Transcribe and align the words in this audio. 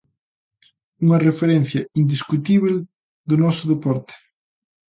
"Unha 1.05 1.23
referencia 1.27 1.87
indiscutible 2.01 2.73
do 3.27 3.35
noso 3.43 3.63
deporte". 3.71 4.13